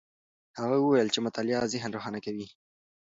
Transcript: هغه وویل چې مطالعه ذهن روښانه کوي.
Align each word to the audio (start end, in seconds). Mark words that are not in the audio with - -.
هغه 0.59 0.75
وویل 0.79 1.09
چې 1.13 1.19
مطالعه 1.25 1.71
ذهن 1.73 1.89
روښانه 1.95 2.19
کوي. 2.25 2.47